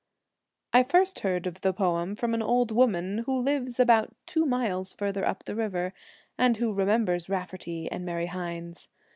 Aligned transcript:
I 0.73 0.81
first 0.81 1.19
heard 1.19 1.45
of 1.45 1.61
the 1.61 1.73
poem 1.73 2.15
from 2.15 2.33
an 2.33 2.41
old 2.41 2.71
woman 2.71 3.19
who 3.27 3.37
lives 3.39 3.79
about 3.79 4.15
two 4.25 4.47
miles 4.47 4.93
further 4.93 5.23
up 5.23 5.43
the 5.45 5.53
river, 5.53 5.93
and 6.39 6.57
who 6.57 6.73
remembers 6.73 7.29
Raftery 7.29 7.87
and 7.91 8.03
Mary 8.03 8.25
Hynes. 8.25 8.87